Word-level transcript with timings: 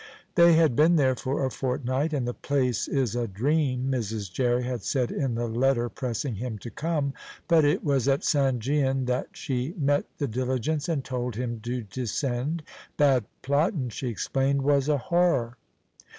They 0.33 0.53
had 0.53 0.75
been 0.75 0.95
there 0.95 1.13
for 1.15 1.45
a 1.45 1.51
fortnight, 1.51 2.11
and 2.11 2.27
"the 2.27 2.33
place 2.33 2.87
is 2.87 3.15
a 3.15 3.27
dream," 3.27 3.91
Mrs. 3.91 4.33
Jerry 4.33 4.63
had 4.63 4.81
said 4.81 5.11
in 5.11 5.35
the 5.35 5.45
letter 5.47 5.89
pressing 5.89 6.33
him 6.37 6.57
to 6.57 6.71
come; 6.71 7.13
but 7.47 7.63
it 7.63 7.83
was 7.83 8.07
at 8.07 8.23
St. 8.23 8.57
Gian 8.57 9.05
that 9.05 9.27
she 9.33 9.75
met 9.77 10.05
the 10.17 10.27
diligence 10.27 10.89
and 10.89 11.05
told 11.05 11.35
him 11.35 11.59
to 11.59 11.83
descend. 11.83 12.63
Bad 12.97 13.25
Platten, 13.43 13.91
she 13.91 14.07
explained, 14.07 14.63
was 14.63 14.89
a 14.89 14.97
horror. 14.97 15.57